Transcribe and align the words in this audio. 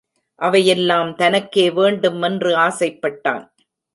அவையெல்லாம் 0.39 1.15
தனக்கே 1.15 1.65
வேண்டும் 1.71 2.21
என்று 2.21 2.51
ஆசைப்பட்டான். 2.57 3.45